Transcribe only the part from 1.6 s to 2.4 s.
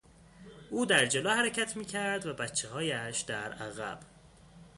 میکرد و